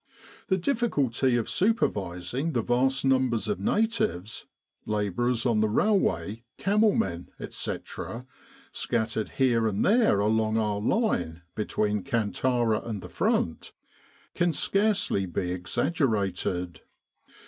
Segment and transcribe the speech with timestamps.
[0.47, 4.47] The difficulty of supervising the vast numbers of natives
[4.87, 8.25] labourers on the railway, camel men, etc.
[8.71, 13.73] scattered here and there along our line between Kantara and the Front,
[14.33, 16.81] can scarcely be exaggerated.